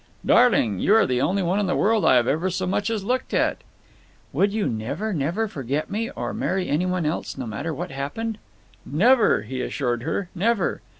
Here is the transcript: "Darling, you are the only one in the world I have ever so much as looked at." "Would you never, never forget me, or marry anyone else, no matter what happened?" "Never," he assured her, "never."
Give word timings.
"Darling, 0.25 0.79
you 0.79 0.95
are 0.95 1.05
the 1.05 1.21
only 1.21 1.43
one 1.43 1.59
in 1.59 1.67
the 1.67 1.75
world 1.75 2.05
I 2.05 2.15
have 2.15 2.27
ever 2.27 2.49
so 2.49 2.65
much 2.65 2.89
as 2.89 3.03
looked 3.03 3.35
at." 3.35 3.59
"Would 4.33 4.51
you 4.51 4.65
never, 4.65 5.13
never 5.13 5.47
forget 5.47 5.91
me, 5.91 6.09
or 6.09 6.33
marry 6.33 6.67
anyone 6.67 7.05
else, 7.05 7.37
no 7.37 7.45
matter 7.45 7.71
what 7.71 7.91
happened?" 7.91 8.39
"Never," 8.83 9.43
he 9.43 9.61
assured 9.61 10.01
her, 10.01 10.27
"never." 10.33 10.81